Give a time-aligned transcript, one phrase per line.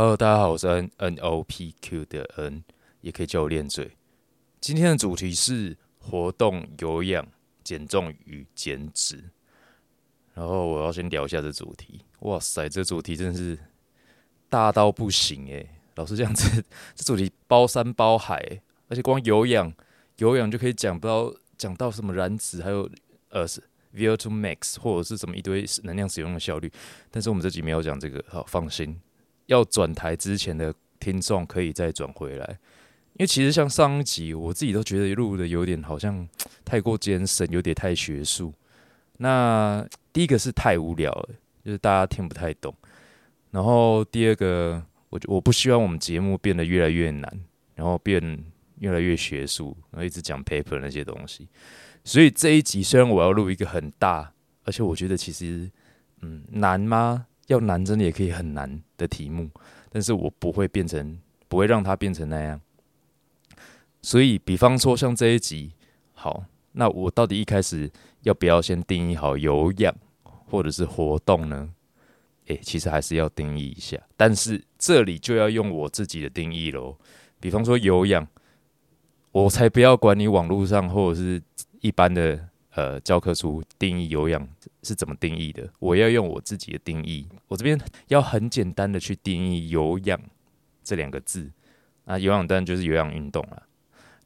[0.00, 2.62] Hello，大家好，我是 N N O P Q 的 N，
[3.00, 3.96] 也可以叫我练嘴。
[4.60, 7.26] 今天的主题是活动、有氧、
[7.64, 9.24] 减重与减脂。
[10.34, 12.02] 然后我要先聊一下这主题。
[12.20, 13.58] 哇塞，这主题真是
[14.48, 18.40] 大到不行诶、老师这样子， 这主题包山包海、
[18.86, 19.74] 而且光有氧，
[20.18, 22.88] 有氧就可以讲不到讲到什么燃脂，还有
[23.30, 23.60] 呃是
[23.96, 26.70] VO2 max 或者是什么一堆能量使用的效率。
[27.10, 28.96] 但是我们这集没有讲这个，好放心。
[29.48, 32.58] 要转台之前的听众可以再转回来，
[33.14, 36.26] 因为其实像上一集，我自己都觉得录的有点好像
[36.64, 38.52] 太过艰深，有点太学术。
[39.16, 41.28] 那第一个是太无聊了，
[41.64, 42.74] 就是大家听不太懂。
[43.50, 47.40] 然后第二个，我我不希望我们节目变得越来越难，
[47.74, 48.44] 然后变
[48.80, 51.48] 越来越学术，然后一直讲 paper 那些东西。
[52.04, 54.32] 所以这一集虽然我要录一个很大，
[54.64, 55.70] 而且我觉得其实
[56.20, 57.26] 嗯难吗？
[57.48, 59.50] 要难真的也可以很难的题目，
[59.90, 62.58] 但是我不会变成，不会让它变成那样。
[64.00, 65.72] 所以，比方说像这一集，
[66.14, 67.90] 好，那我到底一开始
[68.22, 71.68] 要不要先定义好有氧或者是活动呢？
[72.46, 76.96] 诶、其实还是要定义一下，但是这里就要用我自己的定义喽。
[77.40, 78.26] 比方说有氧，
[79.32, 81.42] 我才不要管你网络上或者是
[81.80, 84.48] 一般的呃教科书定义有氧
[84.88, 87.28] 是怎么定义的，我要用我自己的定义。
[87.46, 90.18] 我这边要很简单的去定义有氧
[90.82, 91.50] 这两个字
[92.06, 93.62] 啊，有氧当然就是有氧运动了。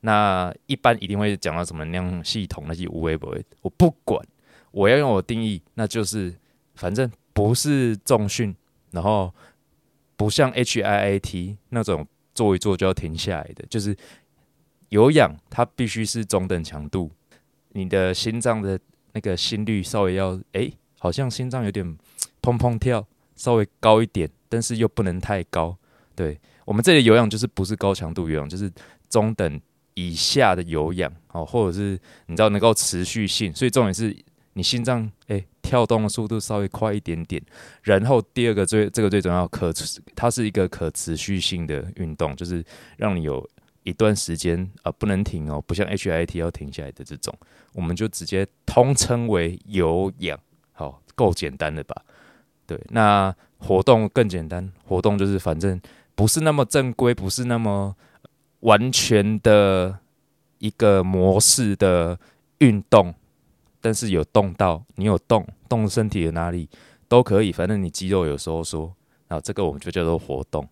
[0.02, 4.24] 那一般一定会讲到什么能量系统那些无微不微，我不管，
[4.70, 6.32] 我要用我定义，那就是
[6.76, 8.54] 反正不是重训，
[8.92, 9.34] 然后
[10.16, 13.96] 不像 HIIT 那种做一做就要停下来的，就是
[14.90, 17.10] 有氧，它必须是中等强度，
[17.70, 18.78] 你的心脏的
[19.12, 21.86] 那个心率稍微要，诶，好像心脏有点
[22.42, 25.76] 砰砰跳，稍微高一点，但是又不能太高。
[26.14, 28.70] 对我们这里有氧就是不是高强度有氧，就是
[29.08, 29.60] 中等
[29.94, 34.16] 以下的有氧哦，或者是你知道能够持续性，所以重点是
[34.54, 37.42] 你心脏诶跳动的速度稍微快一点点。
[37.82, 42.64] 然后第二个最这个最重要，可持它是一个可持续性的运动，就是
[42.98, 43.48] 让你有
[43.84, 47.34] 一段时间啊、不能停哦，不像 HIT 要停下来的这种，
[47.72, 50.38] 我们就直接通称为有氧。
[50.72, 52.02] 好，够简单了吧？
[52.66, 55.80] 对，那活动更简单，活动就是反正
[56.14, 57.94] 不是那么正规，不是那么
[58.60, 59.98] 完全的
[60.58, 62.18] 一个模式的
[62.58, 63.14] 运动，
[63.80, 66.68] 但是有动到，你有动动身体的哪里
[67.08, 68.94] 都可以，反正你肌肉有收缩，
[69.28, 70.66] 然后这个我们就叫做活动。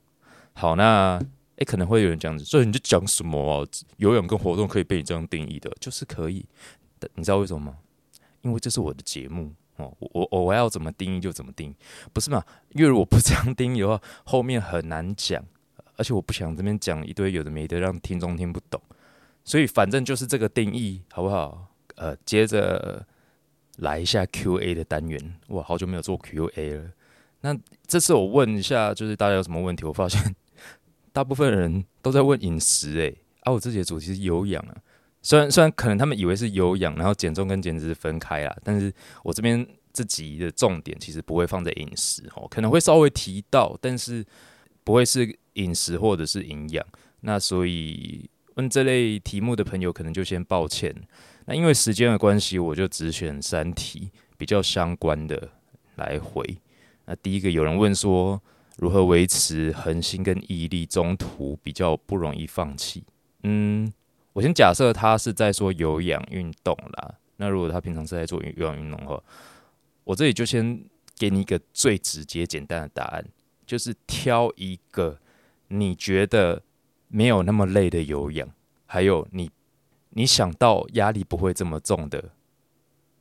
[0.53, 1.21] 好，那
[1.61, 3.67] 诶、可能会有人讲，所以你就讲什么啊？
[3.99, 6.45] 游泳跟活动可以被你这样定义的，就是可以。
[7.15, 7.79] 你知道为什么吗？
[8.43, 11.77] 因为这是我的节目哦，我我我要怎么定义就怎么定义，
[12.13, 12.43] 不是嘛？
[12.71, 15.45] 因为如果不这样定义的话，后面很难讲，
[15.97, 18.81] 而且我不想这边讲一堆有的没的，让听众听不懂。
[19.45, 21.67] 所以反正就是这个定义，好不好？
[21.97, 23.07] 呃，接着
[23.77, 25.37] 来一下 Q&A 的单元。
[25.49, 26.91] 哇，好久没有做 Q&A 了。
[27.43, 27.55] 那
[27.87, 29.85] 这次我问一下，就是大家有什么问题？
[29.85, 30.35] 我发现
[31.13, 34.77] 大部分人都在问饮食、欸，啊，我自己的主题是有氧啊。
[35.23, 44.25] 虽然虽然可能他们以为是有氧，然后减重跟减脂是分开啦，但是我这边这集的重点其实不会放在饮食哦，可能会稍微提到，但是
[44.83, 46.85] 不会是饮食或者是营养。
[47.21, 50.95] 那所以问这类题目的朋友，可能就先抱歉。
[51.45, 55.51] 那因为时间的关系，我就只选三题比较相关的
[55.97, 56.43] 来回。
[57.05, 58.41] 那第一个有人问说，
[58.81, 63.05] 如何维持恒心跟毅力，中途比较不容易放弃？
[63.43, 63.93] 嗯。
[64.33, 69.21] 我先假设他是在说有氧运动啦，那如果他平常是在做有氧运动的话，
[70.05, 70.85] 我这里就先
[71.19, 73.27] 给你一个最直接简单的答案，
[73.67, 75.19] 就是挑一个
[75.67, 76.63] 你觉得
[77.09, 78.49] 没有那么累的有氧，
[78.87, 79.51] 还有你
[80.11, 82.31] 你想到压力不会这么重的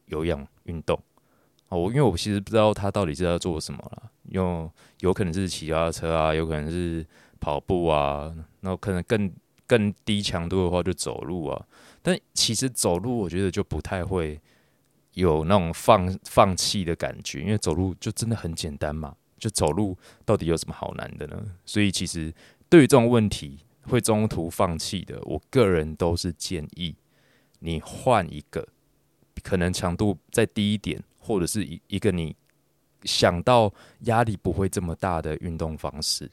[0.06, 1.02] 有氧运动。
[1.70, 4.70] 哦，因为我其实不知道他到底是在做什么啦，因为
[5.00, 7.06] 有可能是骑脚踏车啊，有可能是
[7.40, 9.32] 跑步啊，然后可能更。
[9.70, 11.68] 更低强度的话就走路啊，
[12.02, 14.42] 但其实走路我觉得就不太会
[15.14, 19.96] 有那种放放弃的感觉，因为走路就真的很简单嘛，就走路
[20.26, 21.40] 到底有什么好难的呢？
[21.68, 22.34] 所以其实
[22.68, 26.96] 对于这种问题会中途放弃的，我个人都是建议
[27.60, 28.68] 你换一个
[29.44, 31.00] 可能强度再低一点，
[31.30, 32.36] 或者是一一个你
[33.04, 33.72] 想到
[34.06, 36.28] 压力不会这么大的运动方式。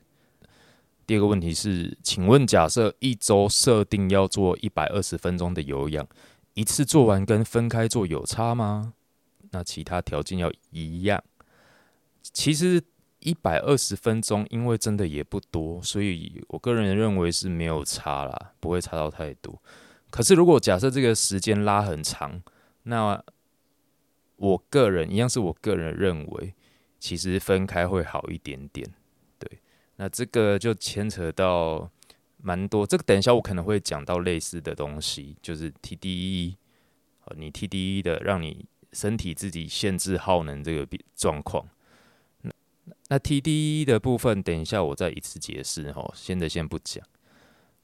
[1.06, 6.08] 第二个问题是，请问假设一周设定要做一百二十分钟的有氧，
[6.54, 8.94] 一次做完跟分开做有差吗？
[9.50, 11.22] 那其他条件要一样。
[12.22, 12.82] 其实
[13.20, 19.62] 一百二十分钟，因为真的也不多，所以我个人认为是没有差啦，不会差到太多。
[20.08, 22.40] 可是如果假设这个时间拉很长，
[22.84, 23.22] 那
[24.36, 26.54] 我个人一样是我个人认为，
[26.98, 28.86] 其实分开会好一点点。
[29.38, 29.60] 对，
[29.96, 31.90] 那这个就牵扯到
[32.38, 36.54] 蛮多，这个等一下我可能会讲到类似的东西，就是 TDE，
[37.36, 41.68] 你 TDE 的让你身体自己限制耗能这个状况。
[43.08, 47.04] 那 TDE 的部分，等一下我再一次解释哈，现在先不讲。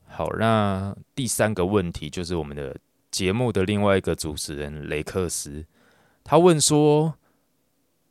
[0.07, 2.77] 好，那第三个问题就是我们的
[3.11, 5.65] 节目的另外一个主持人雷克斯，
[6.25, 7.15] 他问说：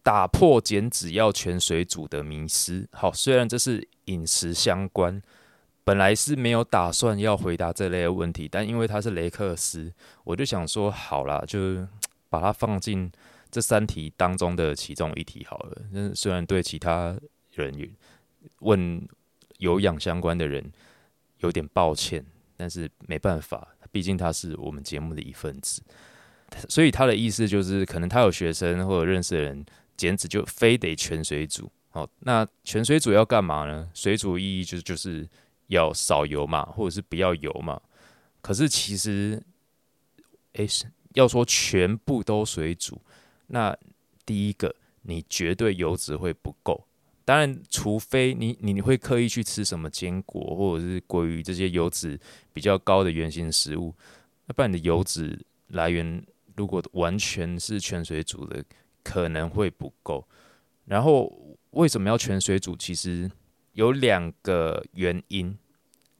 [0.03, 2.87] 打破减脂要全水煮的迷思。
[2.91, 5.21] 好，虽然这是饮食相关，
[5.83, 9.93] 本来是没有打算要回答这类的问题，但因为他是雷克斯，
[10.23, 11.87] 我就想说好啦，就
[12.29, 13.11] 把它放进。
[13.53, 17.13] 这三题当中的其中一题好了，那虽然对其他
[17.51, 17.93] 人
[18.59, 19.05] 问
[19.57, 20.71] 有氧相关的人
[21.39, 22.25] 有点抱歉，
[22.55, 25.83] 但是没办法，毕竟他是我们节目的一份子，
[26.69, 29.65] 所以他的意思就是，可能他有学生或者认识的人
[29.95, 31.71] 减脂就非得全水煮。
[31.89, 33.89] 好，那全水煮要干嘛呢？
[33.93, 35.27] 水煮意义就就是
[35.67, 37.81] 要少油嘛，或者是不要油嘛。
[38.41, 39.41] 可是其实，
[40.53, 40.67] 诶，
[41.13, 43.01] 要说全部都水煮。
[43.47, 43.75] 那
[44.25, 46.85] 第一个，你绝对油脂会不够。
[47.23, 52.19] 当然，除非你你会刻意去吃什么坚果或者是鲑鱼这些油脂
[52.51, 53.93] 比较高的原型食物，
[54.47, 56.23] 那不然你的油脂来源
[56.61, 58.63] 如果完全是全水煮的，
[59.01, 60.23] 可能会不够。
[60.85, 62.75] 然后为什么要全水煮？
[62.77, 63.31] 其实
[63.73, 65.57] 有两个原因。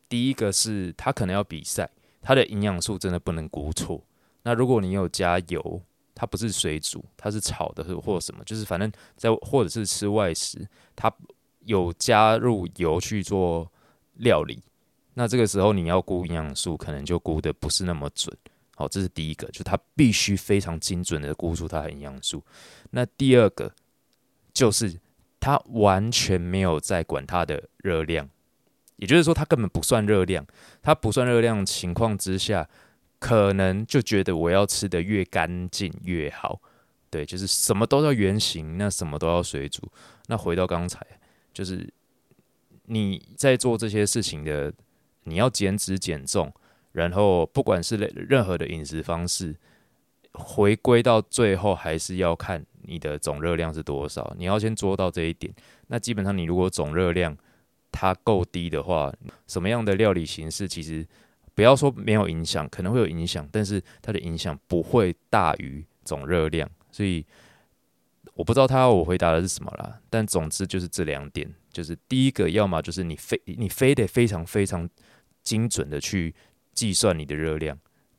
[0.09, 1.87] 第一个是它可能要比赛，
[2.23, 4.03] 它的营养素真的不能估错。
[4.41, 5.79] 那如果你有加油，
[6.15, 11.13] 它不是水煮，它是炒的，或或什么，就是反正在或者是吃外食，它
[11.65, 13.71] 有加入油去做
[14.15, 14.59] 料理。
[15.13, 18.35] 那这个时候你要估营养素，可能就估的不是那么准。
[18.81, 22.43] 好，这是第一个，就它必须非常精准的估出它的营养素。
[22.89, 23.71] 那第二个
[24.51, 24.99] 就是
[25.39, 28.27] 它完全没有在管它的热量，
[28.95, 30.45] 也就是说它根本不算热量。
[30.81, 32.67] 它不算热量情况之下。
[33.21, 36.59] 可能就觉得我要吃的越干净越好，
[37.11, 39.87] 对，就是什么都要原形，那什么都要水煮。
[40.25, 41.05] 那回到刚才，
[41.53, 41.87] 就是
[42.85, 44.73] 你在做这些事情的，
[45.25, 46.51] 你要减脂减重，
[46.91, 49.55] 然后不管是任何的饮食方式，
[50.33, 54.33] 回归到最后还是要看你的总热量是多少。
[54.37, 55.53] 你要先做到这一点。
[55.87, 57.37] 那基本上你如果总热量
[57.91, 59.13] 它够低的话，
[59.47, 61.05] 什么样的料理形式其实。
[61.53, 67.25] 不要说没有影响，可能会有影响，但是它的影响不会大于总热量，所以
[68.33, 69.99] 我不知道他要我回答的是什么啦。
[70.09, 74.89] 但总之就是这两点，就是第一个，要么就是你非你非得非常非常
[75.43, 76.33] 精准的去
[76.73, 77.75] 计算你的热量；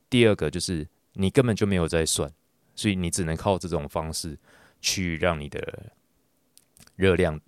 [0.08, 2.30] 第二个就是你根本就没有在算，
[2.74, 4.38] 所以你只能靠这种方式
[4.80, 5.92] 去让你的
[6.96, 7.40] 热量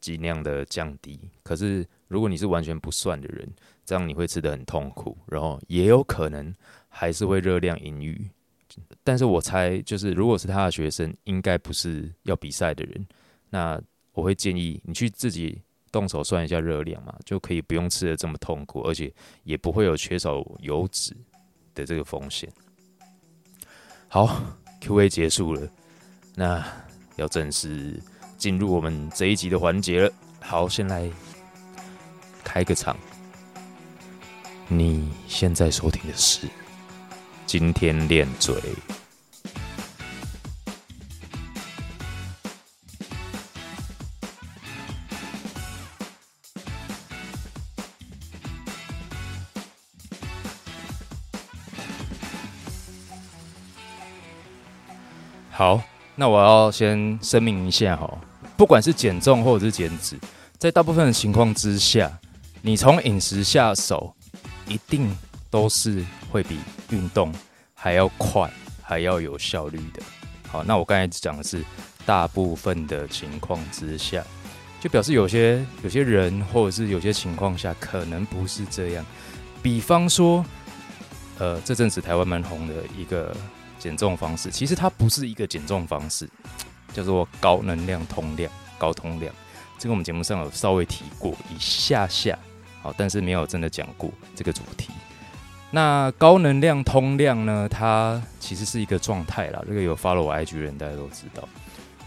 [0.00, 1.18] 尽量的降低。
[1.42, 3.48] 可是如果你是完全不算的人，
[3.84, 6.54] 这样你会吃的很痛苦，然后也有可能
[6.88, 8.28] 还是会热量盈余。
[9.02, 13.06] 但是我猜，就是如果是他的学生，应该不是要比赛的人，
[13.50, 13.80] 那
[14.12, 15.62] 我会建议你去自己
[15.94, 21.16] 动手算一下热量嘛，就可以不用吃的这么痛苦，而且也不会有缺少油脂
[21.72, 22.52] 的这个风险。
[24.08, 24.42] 好
[24.80, 25.68] ，Q&A 结束了，
[26.34, 26.66] 那
[27.14, 28.02] 要正式
[28.36, 30.12] 进入我们这一集的环节了。
[30.40, 31.08] 好，先来
[32.42, 32.96] 开个场。
[34.66, 36.46] 你现在收听的是
[37.46, 38.56] 《今天练嘴》。
[55.56, 55.80] 好，
[56.16, 58.12] 那我要先声明一下哈，
[58.56, 60.18] 不管是减重或者是减脂，
[60.58, 62.10] 在大部分的情况之下，
[62.60, 64.14] 你从饮食下手。
[64.66, 65.14] 一定
[65.50, 66.58] 都是会比
[66.88, 67.30] 运动
[67.74, 68.50] 还要快，
[68.82, 70.02] 还要有效率的。
[70.48, 71.62] 好，那我刚才讲的是
[72.06, 74.24] 大部分的情况之下，
[74.80, 79.04] 就表示有些有些人或者是有些情况下可能不是这样。
[79.62, 80.42] 比方说，
[81.38, 83.36] 呃，这阵子台湾蛮红的一个
[83.84, 86.26] 减重方式，其实它不是一个减重方式，
[86.94, 89.30] 叫做高能量通量、高通量。
[89.78, 92.38] 这个我们节目上有稍微提过一下下。
[92.80, 94.88] 好，但是没有真的讲过这个主题。
[95.70, 97.68] 那高能量通量呢？
[97.68, 99.62] 它其实是一个状态啦。
[99.68, 101.46] 这个有 follow 我 IG 人，大家都知道。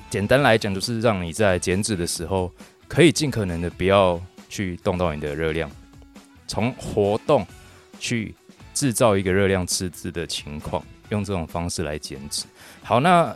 [0.10, 2.52] 简单来讲，就是让你在减脂的时候
[2.88, 4.20] 可以尽可能的不要
[4.50, 5.70] 去动到你的热量，
[6.48, 7.46] 从活动
[8.00, 8.34] 去
[8.74, 12.46] 制造一个热量赤字的情况，用这种方式来减脂。
[12.84, 13.36] 好，那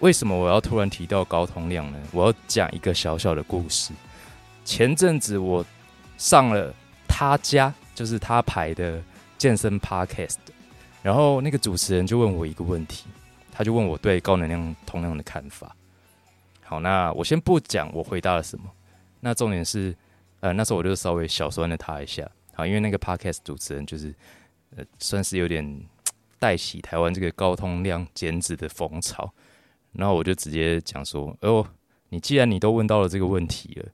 [0.00, 1.98] 为什么我要突然提到高通量呢？
[2.12, 3.92] 我要讲一个小小的故事。
[4.64, 5.64] 前阵子我
[6.16, 6.74] 上了
[7.08, 9.02] 他家，就是他排的
[9.38, 10.36] 健身 podcast，
[11.02, 13.06] 然后那个主持人就问我一个问题，
[13.50, 15.74] 他就问我对高能量通量的看法。
[16.62, 18.64] 好，那我先不讲我回答了什么。
[19.20, 19.96] 那重点是，
[20.40, 24.14] 呃，那时候我就稍微小酸了他一下，好，因为那个 podcast 主持人就是，
[24.76, 25.64] 呃，算是有点
[26.38, 29.32] 带起台湾这个高通量减脂的风潮，
[29.92, 31.66] 然后我就直接讲说，哦，
[32.10, 33.88] 你既然你都问到了这个问题了，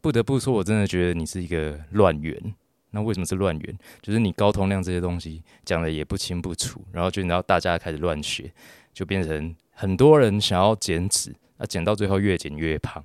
[0.00, 2.54] 不得不说，我真的觉得你是一个乱源。
[2.92, 3.78] 那为什么是乱源？
[4.02, 8.52] 就是你高通量这些东西讲的也不清不楚，然后就然后大家开始乱学，
[8.92, 13.04] 就变成很多人想要减脂，那减到最后越减越胖。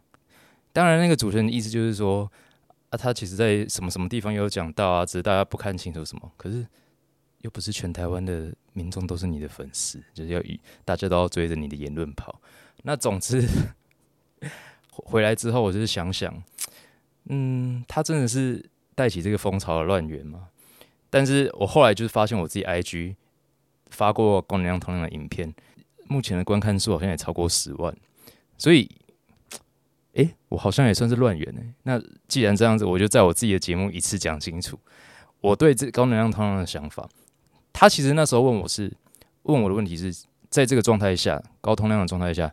[0.74, 2.28] 当然，那个主持人的意思就是说，
[2.90, 6.32] 啊，他其实在什么什么地方有讲到啊，只是大家不看清楚什么。
[6.36, 6.66] 可是
[7.46, 10.42] 又不是全台湾的民众都是你的粉丝，就是要
[10.84, 12.42] 大家都要追着你的言论跑。
[12.82, 13.48] 那总之
[14.90, 16.44] 回来之后，我就是想想，
[17.26, 20.50] 嗯，他真的是带起这个风潮的乱源吗？
[21.12, 23.16] 但是我后来就是发现，我自己 IG
[23.92, 25.54] 发过高能量同样的影片，
[26.08, 27.96] 目前的观看数好像也超过十万，
[28.58, 28.90] 所以。
[30.14, 31.74] 诶，我好像也算是乱源诶。
[31.84, 34.80] 那既然这样子，我就在我自己的节目一次讲清楚
[35.42, 37.10] 我对这高能量通量的想法。
[37.78, 38.90] 他其实那时候问我是
[39.44, 42.50] 问我的问题是在这个状态下高通量的状态下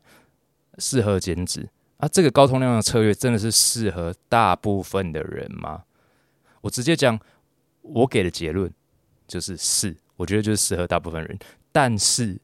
[0.79, 2.09] 适合减脂啊？
[2.09, 5.85] 这个高通量的策略真的是适合大部分的人吗？
[6.61, 7.17] 我直接讲，
[7.83, 8.69] 我给的结论
[9.29, 11.39] 就是是，我觉得就是适合大部分人。
[11.71, 12.37] 但是，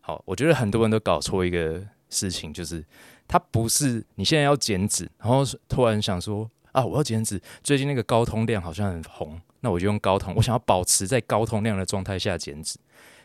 [0.00, 2.84] 好，我觉得很多人都搞错一个事情，就是。
[3.26, 7.40] 它不是你现在要减脂，然后突然想说啊，我要减脂。
[7.62, 10.34] 最近那个高通量好像很红，那我就用高通。
[10.36, 12.78] 我想要保持在高通量的状态下减脂，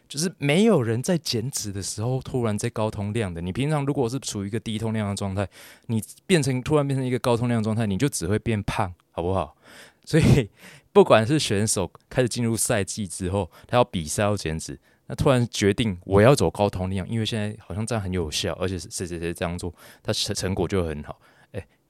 [0.08, 3.42] 就是没有人在减脂的时候突然在高通量的。
[3.42, 5.46] 你平常如果是处于一个低通量的状态，
[5.88, 9.56] 你变成突然变成一个高通量状态，你就只会变胖，好不好？
[10.06, 10.50] 所以
[10.94, 14.80] 不管是选手开始进入赛季之后，他要比赛要减脂。
[15.08, 21.20] 那突然决定我要走高通量，因为现在好像这样很有效，而且谁谁谁这样做，他成成果就很好。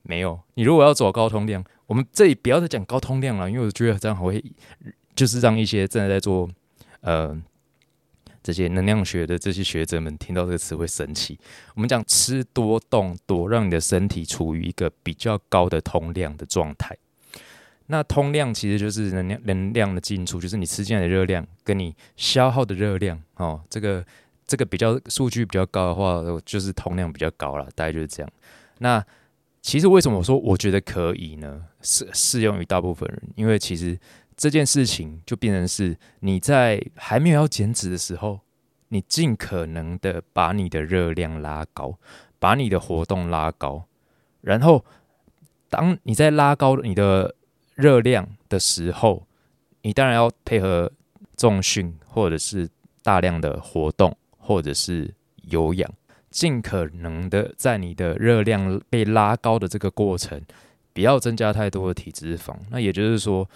[0.03, 4.43] 没有，你如果要走高通量，我们这里不要再讲高通量了，因为我觉得这样会
[5.15, 6.49] 就是让一些正在在做
[7.01, 7.39] 呃
[8.41, 11.37] 这些能量学的这些学者们听到这个词会生气。
[11.75, 16.97] 我们讲吃多动多，让你的身体处于一个比较高的通量的状态。
[17.87, 23.61] 那通量其实就是能量能量的进出，就是你吃进来的热量跟你消耗的热量哦。
[23.69, 24.05] 这个
[24.47, 28.31] 这个比较数据比较高的话，就是通量比较高了，大概就是这样。
[28.77, 29.03] 那
[29.61, 31.65] 其实为什么我说我觉得可以呢？
[31.81, 33.99] 适适用于大部分人，因为其实
[34.35, 38.39] 这件事情就变成是你在还没有要减脂的时候，
[38.89, 41.97] 你尽可能的把你的热量拉高，
[42.39, 43.85] 把你的活动拉高，
[44.41, 44.83] 然后
[45.69, 47.35] 当你在拉高你的。
[47.75, 49.25] 热量的时候，
[49.83, 50.91] 你当然要配合
[51.37, 52.69] 重训，或者是
[53.01, 55.89] 大量的活动，或者是有氧，
[56.29, 60.41] 尽可能的在你的热量被拉高的这个过程，
[60.93, 62.55] 不要增加太多的体脂肪。
[62.69, 63.49] 那也就是说，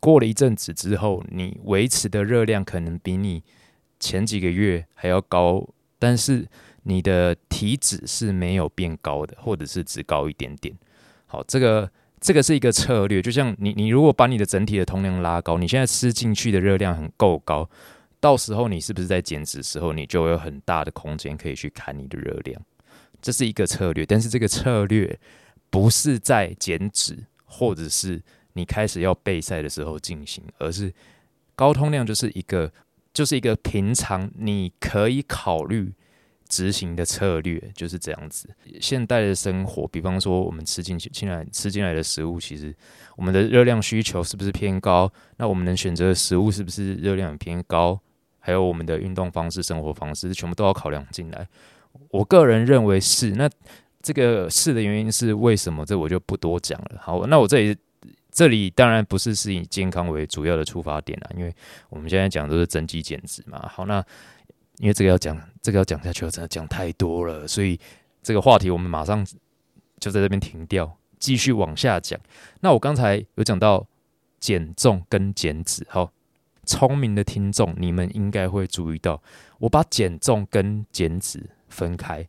[0.00, 3.42] 过了一阵子之后，你维持的热量可能比你
[3.98, 5.66] 前几个月还要高，
[5.98, 6.46] 但是
[6.84, 10.76] 你的体脂是没有变高的，或者是只高一点点。
[11.26, 11.90] 好，这个。
[12.20, 17.70] 这个是一个策略，就像你，你如果把你的整体的通量拉高，你现在吃进去的热量很够高，
[18.20, 22.60] 到时候你是不是在减脂时候，你就有很大的空间可以去砍你的热量？
[23.20, 25.18] 这是一个策略，但是这个策略
[25.70, 28.22] 不是在减脂或者是
[28.52, 30.92] 你开始要备赛的时候进行，而是
[31.54, 32.72] 高通量就是一个，
[33.12, 35.92] 就是一个平常你可以考虑。
[36.50, 38.48] 执行的策略就是这样子。
[38.80, 42.74] 现代的生活，比方说我们吃进去、进来吃进来的食物，其实
[43.16, 45.12] 我们的热量需求是不是偏高？
[45.36, 48.00] 那我们能选择的食物是不是热量偏高？
[48.48, 51.46] 还有我们的运动方式、生活方式，全部都要考量进来。
[52.08, 53.32] 我个人认为是。
[53.32, 53.46] 那
[54.00, 55.84] 这个是的原因是为什么？
[55.84, 56.98] 这我就不多讲了。
[56.98, 57.76] 好，那我这里
[58.30, 61.54] 这里当然不是是以健康为主要的出发点啦，因为
[61.90, 63.68] 我们现在讲都是增肌减脂嘛。
[63.68, 64.02] 好，那。
[64.78, 67.76] 因为这个要讲，这个要讲下去了，真的讲太多了，所以
[68.22, 69.26] 这个话题我们马上
[69.98, 72.16] 就在这边停掉，继续往下讲。
[72.60, 73.84] 那我刚才有讲到
[74.38, 76.08] 减重跟减脂，好，
[76.68, 79.22] 聪明的听众，你们应该会注意到，
[79.58, 82.28] 我把减重跟减脂分开。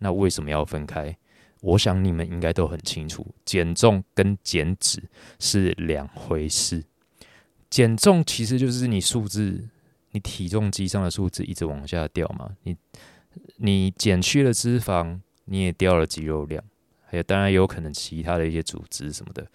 [0.00, 1.16] 那为什么要分开？
[1.62, 5.02] 我想你们应该都很清楚，减重跟减脂
[5.38, 6.84] 是两回事。
[7.70, 9.66] 减重其实就是你数字，
[10.10, 12.50] 你体重机上的数字一直往下掉嘛。
[12.64, 12.76] 你
[13.56, 16.62] 你减去了脂肪，你也掉了肌肉量，
[17.06, 19.46] 还有当然有可能其他的一些组织什么的。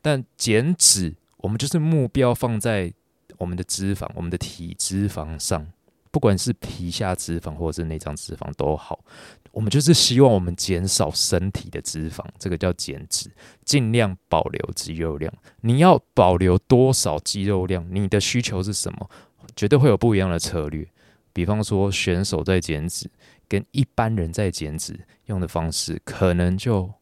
[0.00, 2.92] 但减脂，我们就是目标放在
[3.40, 5.66] 我们的脂肪、我们的体脂肪上，
[6.10, 9.00] 不管是皮下脂肪或者是内脏脂肪都好。
[9.50, 13.28] 我们就是希望我们减少身体的脂肪，这个叫减脂，
[13.64, 15.32] 尽量保留肌肉量。
[15.62, 17.84] 你要保留多少肌肉量？
[17.90, 19.10] 你的需求是什么？
[19.56, 20.86] 绝对会有不一样的策略。
[21.32, 23.10] 比方说，选手在减脂，
[23.48, 26.92] 跟一般人在减脂用的方式，可能就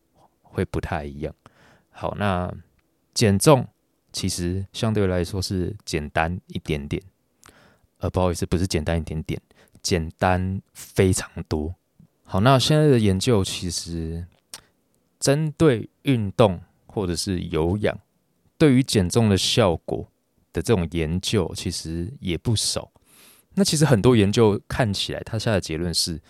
[0.40, 1.34] 会不太一样。
[1.90, 2.50] 好，那
[3.12, 3.66] 减重
[4.18, 7.00] 其实相对来说是简单一点点，
[7.98, 9.40] 呃，不好意思，不是简单一点点，
[9.80, 11.72] 简单非常多。
[12.24, 14.26] 好，那现在的研究其实
[15.20, 17.96] 针对运动或者是有氧
[18.58, 20.10] 对于减重的效果
[20.52, 22.90] 的这种研究，其实也不少。
[23.54, 26.20] 那其实很多研究看起来，它下的结论是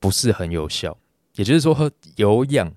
[0.00, 0.96] 不是很有效？
[1.34, 2.72] 也就是说，有氧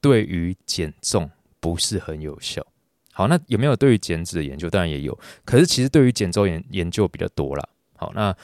[0.00, 2.66] 对于减重不是很有效。
[3.14, 4.68] 好，那有没有对于减脂的研究？
[4.68, 7.66] 当然也有，可是其实对于减重研研究比较多啦。
[7.96, 8.36] 好，那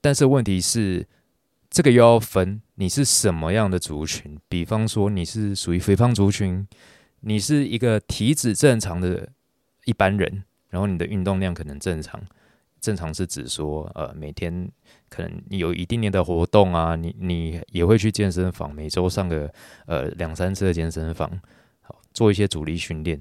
[0.00, 1.06] 但是问题是。
[1.70, 6.64] 这个又要分你是什么样的族群，比方说你是属于肥胖族群，
[7.22, 9.28] 你是一个体脂正常的
[9.84, 12.22] 一般人，然后你的运动量可能正常，
[12.80, 14.70] 正常是指说呃每天
[15.08, 19.52] 可能你有一定的活动啊，你你也会去健身房，每周上个
[19.86, 21.28] 呃两三次的健身房，
[21.80, 23.20] 好做一些阻力训练，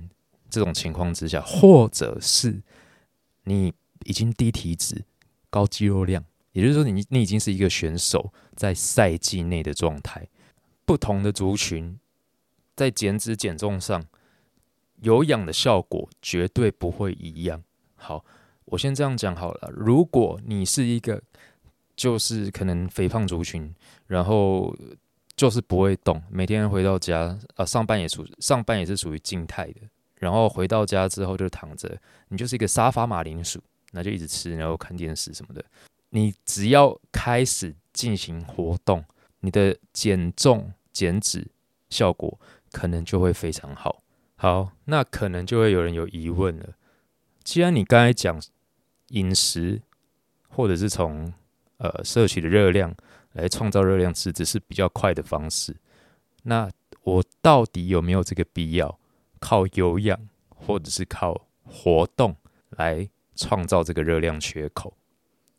[0.53, 2.62] 这种情况之下，或者是
[3.45, 3.74] 你
[4.05, 5.03] 已经低体脂、
[5.50, 6.24] 高肌肉量。
[6.51, 10.27] 也就是说，你你已经是一个选手在赛季内的状态。
[10.86, 11.98] 不同的族群
[12.75, 14.05] 在减脂减重上
[15.01, 17.63] 有氧的效果绝对不会一样。
[17.95, 18.24] 好，
[18.65, 19.71] 我先这样讲好了。
[19.75, 21.19] 如果你是一个
[21.95, 23.73] 就是可能肥胖族群，
[24.06, 24.75] 然后
[25.36, 29.82] 就是不会动，每天回到家啊上班也属上班也是属于静态的，
[30.23, 35.63] 然后回到家之后就躺着，你就是一个沙发马铃薯，那就一直吃，然后看电视什么的。
[36.12, 39.03] 你只要开始进行活动，
[39.41, 41.45] 你的减重减脂
[41.89, 42.39] 效果
[42.71, 44.01] 可能就会非常好。
[44.36, 46.69] 好，那可能就会有人有疑问了。
[47.43, 48.41] 既然你刚才讲
[49.09, 49.81] 饮食，
[50.47, 51.33] 或者是从
[51.77, 52.95] 呃摄取的热量
[53.33, 55.75] 来创造热量值，只是比较快的方式，
[56.43, 56.69] 那
[57.01, 58.99] 我到底有没有这个必要
[59.43, 62.34] 靠有氧或者是靠活动
[62.69, 64.95] 来创造这个热量缺口？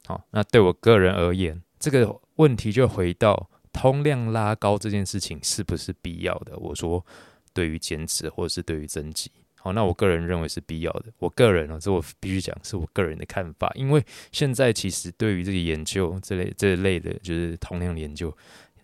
[0.06, 6.56] 好，那对我个人而言，这个问题就回到通量拉高这件事情是不是必要的？
[6.56, 7.04] 我说，
[7.52, 11.06] 对于减脂或者是对于增肌，好，那我个人认为是必要的。
[11.18, 18.34] 我个人呢，这我必须讲是我个人的看法，因为现在其实对于这个研究这类这类的，就是通量研究，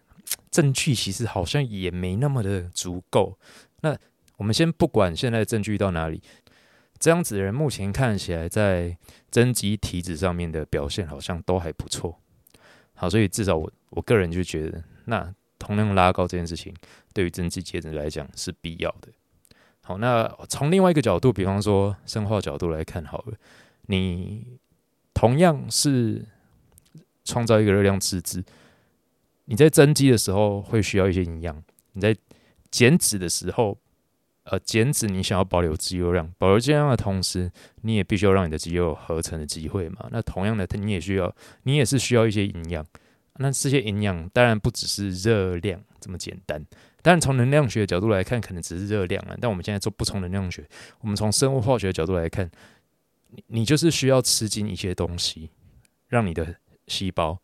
[0.51, 3.39] 证据其实好像也没那么的足够。
[3.83, 3.97] 那
[4.41, 6.23] 我们先不管现在证据到哪里。
[6.99, 8.97] 这样子的人目前看起来在
[9.31, 12.19] 增肌体脂上面的表现好像都还不错，
[12.95, 16.75] 好，所以至少我我个人就觉得，那同样拉高这件事情
[17.15, 19.09] 对于增肌减脂来讲是必要的。
[19.83, 23.37] 好，那从另外一个角度，比方说生化角度来看，好了，
[23.87, 24.59] 你
[25.15, 26.27] 同样是
[27.25, 28.43] 创造一个热量赤字，
[29.45, 32.17] 你在增肌的时候会需要一些营养，你在
[32.71, 33.79] 减脂的时候。
[34.51, 37.49] 呃，减脂你想要保留肌肉量，保留肌肉量的同时，
[37.83, 40.09] 你也必须要让你的肌肉合成的机会嘛。
[40.11, 41.33] 那同样的，你也需要，
[41.63, 42.85] 你也是需要一些营养。
[43.37, 46.61] 那这些营养当然不只是热量这么简单。
[47.01, 49.37] 当然，从能量学的角度来看，可能只是热量啊。
[49.41, 50.69] 但我们现在做不从能量学，
[51.01, 52.51] 我们从生物化学的角度来看，
[53.29, 55.51] 你你就是需要吃进一些东西，
[56.09, 56.57] 让你的
[56.89, 57.39] 细胞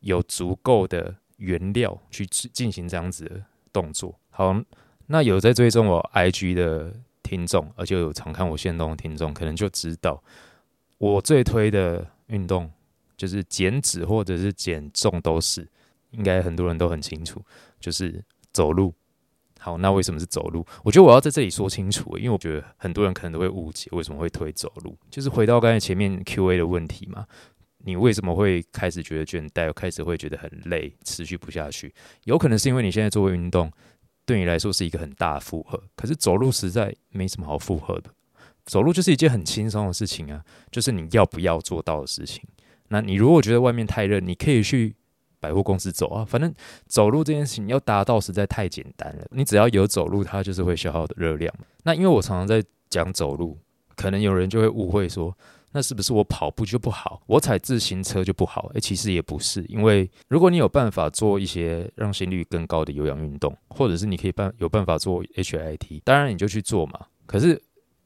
[0.00, 4.18] 有足够的原料去进行这样子的动作。
[4.30, 4.58] 好。
[5.06, 6.92] 那有在追踪我 IG 的
[7.22, 10.22] 听众，而且有常看我线动的听众，可能就知道
[10.98, 12.70] 我最推的运动
[13.16, 15.66] 就是减脂或者是减重都是，
[16.10, 17.40] 应该很多人都很清楚，
[17.80, 18.92] 就是走路。
[19.58, 20.64] 好，那为什么是走路？
[20.84, 24.96] 我觉得我要在这里说清楚，因为我觉得很多人可能都会误解为什么会推走路。
[25.10, 27.26] 就是回到刚才前面 Q&A 的问题嘛，
[27.78, 31.92] 你为什么会开始觉得倦怠，开始会觉得很累，持续不下去？
[32.24, 33.72] 有可能是因为你现在做运动。
[34.26, 38.10] 对你来说是一个很大的负荷，可是走路实在没什么好负荷的。
[38.66, 42.42] 走路就是一件很轻松的事情啊，就是你要不要做到的事情。
[42.88, 44.94] 那你如果觉得外面太热，你可以去
[45.38, 46.24] 百货公司走啊。
[46.24, 46.52] 反正
[46.88, 51.54] 走路这件事情要达到实在太简单了，你只要有走路，它就是会消耗的热量。
[51.84, 52.60] 那因为我常常在
[52.90, 53.56] 讲走路，
[53.94, 55.32] 可能有人就会误会说，
[55.76, 58.70] 那是不是我跑步就不好，我踩自行车就不好？
[58.72, 67.06] 诶，其实也不是，因为如果你有办法做一些让心率更高的有氧运动，或者是你可以办有办法做 HIT，当然你就去做嘛。
[67.26, 67.62] 可是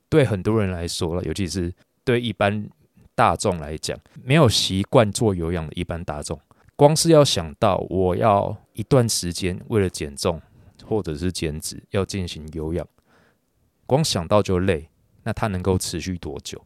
[0.09, 1.73] 对很多人来说了，尤其是
[2.05, 2.69] 对一般。
[3.13, 6.41] 大众来讲，没有习惯做有氧的一般大众，
[6.75, 10.41] 光是要想到我要一段时间为了减重
[10.87, 12.87] 或者是减脂要进行有氧，
[13.85, 14.89] 光想到就累。
[15.23, 16.65] 那它能够持续多久？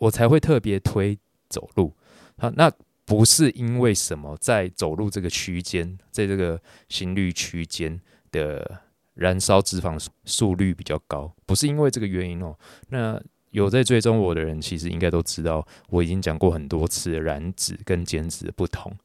[0.00, 1.94] 我才会特别推走路。
[2.36, 2.70] 好，那
[3.04, 8.80] 不是因为什么在走路这个区间，在这个心率区间的
[9.14, 12.56] 燃烧脂肪速率比较高，不是因为这个原因哦。
[12.88, 18.96] 那有在追踪我的人，其实应该都知道，我已经讲过很多次燃脂跟减脂的不同。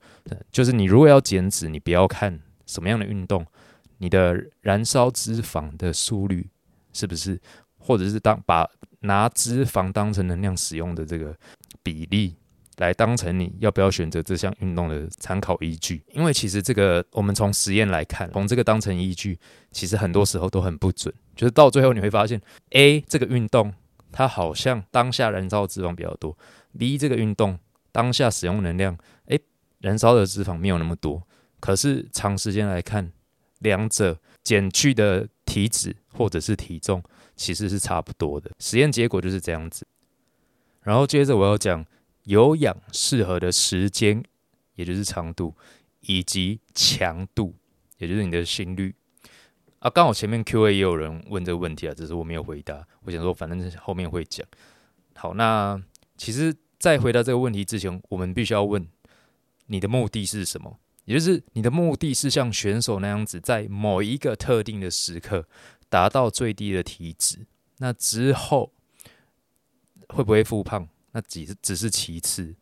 [0.51, 3.45] 就是你如果要减脂，你不要看什么样的运动，
[3.97, 6.47] 你的燃烧脂肪的速率
[6.93, 7.41] 是不是，
[7.79, 8.69] 或者是当把
[9.05, 11.35] 拿脂肪当成能量使用的这个
[11.81, 12.35] 比例，
[12.77, 16.03] 来当成你要不要选择这项运动的参考依据。
[16.13, 19.39] 因为其实这个我们从实验来看，从这个当成依据，
[19.71, 21.13] 其实很多时候都很不准。
[21.35, 22.41] 就是到最后你会发现
[22.71, 23.73] ，A 这个运动。
[24.17, 26.37] 它好像当下燃烧脂肪比较多
[26.79, 27.59] ，B 这个运动
[27.91, 29.37] 当下使用能量，诶，
[29.81, 31.21] 燃烧的脂肪没有那么多。
[31.59, 33.11] 可是长时间来看，
[33.59, 37.03] 两者减去的体脂或者是体重
[37.35, 38.51] 其实是差不多的。
[38.59, 39.85] 实验结果就是这样子。
[40.81, 41.85] 然后接着我要讲
[42.23, 44.23] 有氧适合的时间，
[44.75, 45.55] 也就是长度
[46.01, 47.55] 以及强度，
[47.97, 48.93] 也就是你的心率。
[49.79, 52.85] 啊，刚好前面 Q A 也有人问这个问题啊，只是我没有回答。
[53.03, 54.45] 我想说，反正后面会讲。
[55.15, 55.79] 好，那
[56.17, 58.87] 其实，在回答这个问题之前，我们必须要问
[59.67, 60.79] 你的目的是什么？
[61.05, 65.47] 也就是你的目的是像选手那样子，在某一个特定的时刻
[65.95, 67.45] 达到最低的体脂，
[67.77, 68.71] 那之后
[70.09, 70.85] 会不会复胖？
[71.13, 72.53] 那只只是其次，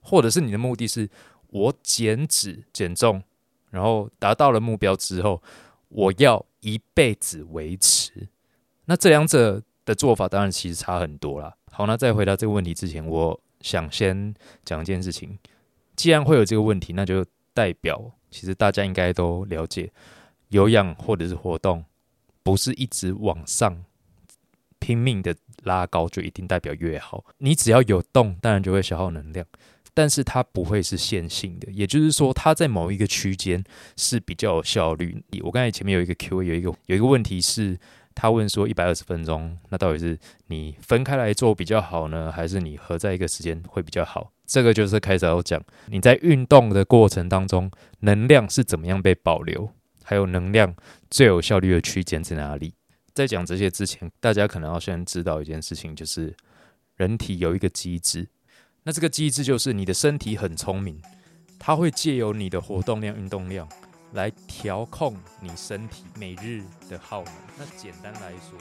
[0.00, 1.08] 或者是你的目的是
[1.46, 3.22] 我减脂减重，
[3.70, 5.40] 然后达到了目标之后，
[5.88, 6.44] 我要。
[6.62, 8.28] 一辈子维持，
[8.84, 11.56] 那这两者的做法当然其实差很多啦。
[11.72, 15.38] 好，那在回答这个问题之前，我想先讲一件事情。
[15.96, 17.24] 既然会有这个问题，那就
[17.54, 17.98] 代表
[18.30, 19.90] 其实大家应该都了解，
[20.48, 21.82] 有氧或者是活动，
[22.50, 23.84] 不是一直往上
[24.80, 27.24] 拼命的拉高就一定代表越好。
[27.38, 29.46] 你只要有动，当然就会消耗能量。
[29.94, 33.62] 但是它不会是线性的，也就是说，它在某一个区间
[33.96, 35.22] 是比较有效率。
[35.42, 37.78] 我刚才前面有一个 Q，有一个有一个问题是，
[38.14, 44.32] 他问说一百二十分钟，那到底是你分开来做比较好呢，还是你合在一个时间会比较好？
[44.46, 49.70] 这个就是开始要讲你在运动的过程当中，能量是怎么样被保留，
[50.10, 50.74] 还有能量
[51.08, 52.74] 最有效率的区间在哪里。
[53.14, 56.34] 在讲这些之前，大家可能要先知道一件事情，就是
[56.96, 58.26] 人体有一个机制。
[58.82, 61.00] 那这个机制就是你的身体很聪明，
[61.60, 63.68] 它会借由你的活动量、运动量
[64.14, 67.32] 来调控你身体每日的耗能。
[67.56, 68.58] 那简单来说，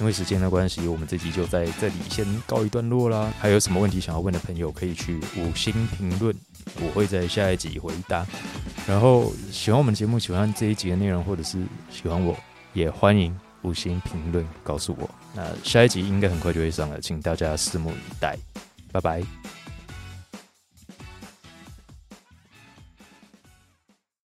[0.00, 3.32] 因为时间的关系，我们这集就在这里先告一段落啦。
[3.40, 6.34] 还有什么问题想要问的朋友，可以去五星评论，
[6.80, 8.26] 我会在下一集回答。
[8.86, 11.58] 然后喜欢我们节目，喜欢这一集的内容，或者是
[11.90, 12.36] 喜欢我，
[12.72, 15.10] 也欢迎五星评论告诉我。
[15.34, 18.38] 那下一集应该很快就会上了，请大家拭目以待。
[18.92, 19.57] 拜拜。